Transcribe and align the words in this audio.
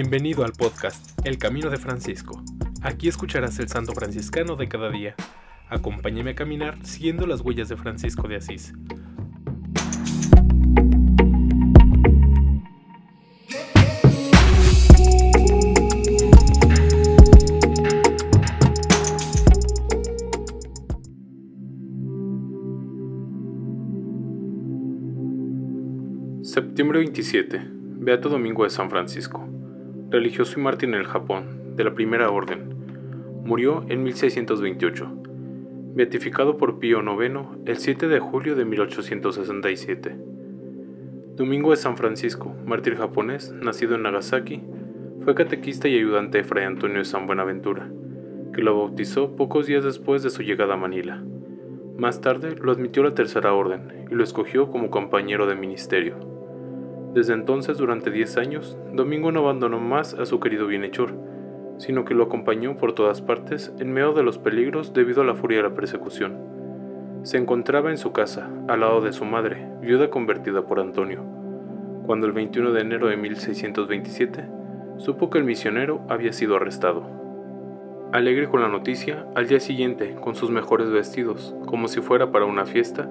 Bienvenido 0.00 0.44
al 0.44 0.52
podcast 0.52 1.18
El 1.26 1.38
Camino 1.38 1.70
de 1.70 1.76
Francisco. 1.76 2.40
Aquí 2.82 3.08
escucharás 3.08 3.58
el 3.58 3.66
santo 3.66 3.94
franciscano 3.94 4.54
de 4.54 4.68
cada 4.68 4.90
día. 4.90 5.16
Acompáñame 5.68 6.30
a 6.30 6.34
caminar 6.36 6.78
siguiendo 6.86 7.26
las 7.26 7.40
huellas 7.40 7.68
de 7.68 7.76
Francisco 7.76 8.28
de 8.28 8.36
Asís. 8.36 8.74
Septiembre 26.44 27.00
27. 27.00 27.60
Beato 27.98 28.28
Domingo 28.28 28.62
de 28.62 28.70
San 28.70 28.88
Francisco. 28.90 29.57
Religioso 30.10 30.58
y 30.58 30.62
mártir 30.62 30.88
en 30.88 30.94
el 30.94 31.04
Japón, 31.04 31.76
de 31.76 31.84
la 31.84 31.92
Primera 31.92 32.30
Orden. 32.30 32.74
Murió 33.44 33.84
en 33.90 34.02
1628. 34.04 35.06
Beatificado 35.94 36.56
por 36.56 36.78
Pío 36.78 37.02
IX 37.02 37.40
el 37.66 37.76
7 37.76 38.08
de 38.08 38.18
julio 38.18 38.56
de 38.56 38.64
1867. 38.64 40.16
Domingo 41.36 41.72
de 41.72 41.76
San 41.76 41.98
Francisco, 41.98 42.56
mártir 42.64 42.96
japonés, 42.96 43.52
nacido 43.52 43.96
en 43.96 44.02
Nagasaki, 44.04 44.62
fue 45.24 45.34
catequista 45.34 45.88
y 45.88 45.96
ayudante 45.96 46.38
de 46.38 46.44
Fray 46.44 46.64
Antonio 46.64 47.00
de 47.00 47.04
San 47.04 47.26
Buenaventura, 47.26 47.90
que 48.54 48.62
lo 48.62 48.78
bautizó 48.78 49.36
pocos 49.36 49.66
días 49.66 49.84
después 49.84 50.22
de 50.22 50.30
su 50.30 50.42
llegada 50.42 50.72
a 50.72 50.78
Manila. 50.78 51.22
Más 51.98 52.22
tarde 52.22 52.56
lo 52.58 52.72
admitió 52.72 53.02
la 53.02 53.12
Tercera 53.12 53.52
Orden 53.52 54.06
y 54.10 54.14
lo 54.14 54.24
escogió 54.24 54.70
como 54.70 54.88
compañero 54.88 55.46
de 55.46 55.54
ministerio. 55.54 56.37
Desde 57.14 57.32
entonces, 57.32 57.78
durante 57.78 58.10
10 58.10 58.36
años, 58.36 58.76
Domingo 58.92 59.32
no 59.32 59.40
abandonó 59.40 59.80
más 59.80 60.14
a 60.14 60.26
su 60.26 60.40
querido 60.40 60.66
bienhechor, 60.66 61.14
sino 61.78 62.04
que 62.04 62.14
lo 62.14 62.24
acompañó 62.24 62.76
por 62.76 62.92
todas 62.92 63.22
partes 63.22 63.72
en 63.78 63.92
medio 63.92 64.12
de 64.12 64.22
los 64.22 64.38
peligros 64.38 64.92
debido 64.92 65.22
a 65.22 65.24
la 65.24 65.34
furia 65.34 65.58
de 65.58 65.68
la 65.68 65.74
persecución. 65.74 66.36
Se 67.22 67.38
encontraba 67.38 67.90
en 67.90 67.98
su 67.98 68.12
casa, 68.12 68.50
al 68.68 68.80
lado 68.80 69.00
de 69.00 69.12
su 69.12 69.24
madre, 69.24 69.66
viuda 69.80 70.10
convertida 70.10 70.66
por 70.66 70.80
Antonio, 70.80 71.24
cuando 72.04 72.26
el 72.26 72.32
21 72.32 72.72
de 72.72 72.80
enero 72.80 73.08
de 73.08 73.16
1627 73.16 74.44
supo 74.98 75.30
que 75.30 75.38
el 75.38 75.44
misionero 75.44 76.02
había 76.08 76.32
sido 76.32 76.56
arrestado. 76.56 77.08
Alegre 78.12 78.48
con 78.48 78.60
la 78.60 78.68
noticia, 78.68 79.26
al 79.34 79.48
día 79.48 79.60
siguiente, 79.60 80.14
con 80.20 80.34
sus 80.34 80.50
mejores 80.50 80.90
vestidos, 80.90 81.54
como 81.66 81.88
si 81.88 82.00
fuera 82.00 82.32
para 82.32 82.46
una 82.46 82.66
fiesta, 82.66 83.08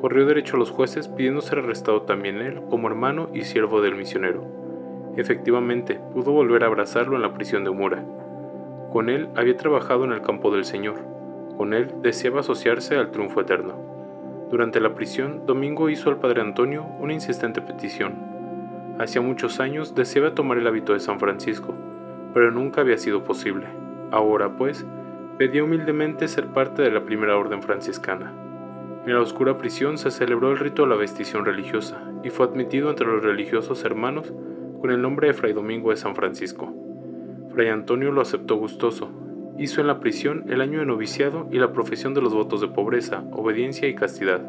corrió 0.00 0.24
derecho 0.24 0.56
a 0.56 0.58
los 0.58 0.70
jueces 0.70 1.08
pidiendo 1.08 1.42
ser 1.42 1.58
arrestado 1.58 2.02
también 2.02 2.38
él 2.38 2.62
como 2.70 2.88
hermano 2.88 3.28
y 3.34 3.42
siervo 3.42 3.82
del 3.82 3.96
misionero. 3.96 4.44
Efectivamente, 5.16 6.00
pudo 6.14 6.32
volver 6.32 6.64
a 6.64 6.68
abrazarlo 6.68 7.16
en 7.16 7.22
la 7.22 7.34
prisión 7.34 7.64
de 7.64 7.70
Mura. 7.70 8.04
Con 8.92 9.08
él 9.08 9.28
había 9.36 9.56
trabajado 9.56 10.04
en 10.04 10.12
el 10.12 10.22
campo 10.22 10.50
del 10.50 10.64
Señor. 10.64 10.96
Con 11.56 11.74
él 11.74 11.92
deseaba 12.02 12.40
asociarse 12.40 12.96
al 12.96 13.10
triunfo 13.10 13.42
eterno. 13.42 13.74
Durante 14.50 14.80
la 14.80 14.94
prisión, 14.94 15.46
Domingo 15.46 15.90
hizo 15.90 16.08
al 16.08 16.18
padre 16.18 16.40
Antonio 16.40 16.86
una 16.98 17.12
insistente 17.12 17.60
petición. 17.60 18.96
Hacía 18.98 19.20
muchos 19.20 19.60
años 19.60 19.94
deseaba 19.94 20.34
tomar 20.34 20.58
el 20.58 20.66
hábito 20.66 20.92
de 20.92 21.00
San 21.00 21.20
Francisco, 21.20 21.74
pero 22.32 22.50
nunca 22.50 22.80
había 22.80 22.98
sido 22.98 23.22
posible. 23.22 23.66
Ahora, 24.10 24.56
pues, 24.56 24.86
pedía 25.38 25.62
humildemente 25.62 26.26
ser 26.26 26.46
parte 26.46 26.82
de 26.82 26.90
la 26.90 27.04
primera 27.04 27.36
orden 27.36 27.62
franciscana. 27.62 28.32
En 29.06 29.14
la 29.14 29.20
oscura 29.22 29.56
prisión 29.56 29.96
se 29.96 30.10
celebró 30.10 30.50
el 30.50 30.58
rito 30.58 30.82
de 30.82 30.90
la 30.90 30.94
vestición 30.94 31.46
religiosa 31.46 32.02
y 32.22 32.28
fue 32.28 32.44
admitido 32.44 32.90
entre 32.90 33.06
los 33.06 33.22
religiosos 33.22 33.82
hermanos 33.84 34.30
con 34.78 34.90
el 34.90 35.00
nombre 35.00 35.28
de 35.28 35.32
Fray 35.32 35.54
Domingo 35.54 35.88
de 35.88 35.96
San 35.96 36.14
Francisco. 36.14 36.70
Fray 37.50 37.68
Antonio 37.68 38.12
lo 38.12 38.20
aceptó 38.20 38.56
gustoso. 38.56 39.10
Hizo 39.58 39.80
en 39.80 39.86
la 39.86 40.00
prisión 40.00 40.44
el 40.48 40.60
año 40.60 40.80
de 40.80 40.86
noviciado 40.86 41.48
y 41.50 41.58
la 41.58 41.72
profesión 41.72 42.12
de 42.12 42.20
los 42.20 42.34
votos 42.34 42.60
de 42.60 42.68
pobreza, 42.68 43.24
obediencia 43.32 43.88
y 43.88 43.94
castidad. 43.94 44.42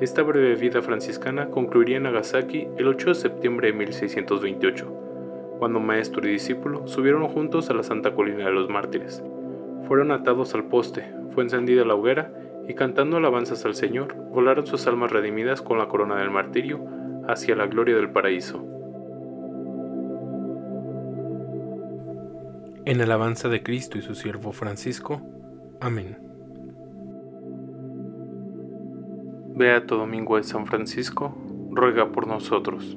Esta 0.00 0.22
breve 0.22 0.56
vida 0.56 0.82
franciscana 0.82 1.48
concluiría 1.48 1.98
en 1.98 2.02
Nagasaki 2.02 2.66
el 2.78 2.88
8 2.88 3.10
de 3.10 3.14
septiembre 3.14 3.68
de 3.68 3.74
1628, 3.74 4.86
cuando 5.60 5.78
maestro 5.78 6.26
y 6.26 6.32
discípulo 6.32 6.88
subieron 6.88 7.28
juntos 7.28 7.70
a 7.70 7.74
la 7.74 7.84
Santa 7.84 8.12
Colina 8.12 8.44
de 8.44 8.52
los 8.52 8.68
Mártires. 8.68 9.22
Fueron 9.86 10.10
atados 10.10 10.54
al 10.54 10.64
poste, 10.64 11.12
fue 11.30 11.44
encendida 11.44 11.84
la 11.84 11.94
hoguera 11.94 12.32
y 12.68 12.74
cantando 12.74 13.16
alabanzas 13.16 13.64
al 13.64 13.74
Señor, 13.74 14.14
volaron 14.30 14.66
sus 14.66 14.86
almas 14.86 15.10
redimidas 15.10 15.62
con 15.62 15.78
la 15.78 15.88
corona 15.88 16.16
del 16.16 16.30
martirio 16.30 16.84
hacia 17.26 17.56
la 17.56 17.66
gloria 17.66 17.96
del 17.96 18.10
paraíso. 18.10 18.64
En 22.84 23.00
alabanza 23.00 23.48
de 23.48 23.62
Cristo 23.62 23.98
y 23.98 24.02
su 24.02 24.14
siervo 24.14 24.52
Francisco. 24.52 25.22
Amén. 25.80 26.18
Beato 29.54 29.96
Domingo 29.96 30.36
de 30.36 30.44
San 30.44 30.66
Francisco, 30.66 31.34
ruega 31.70 32.12
por 32.12 32.26
nosotros. 32.26 32.96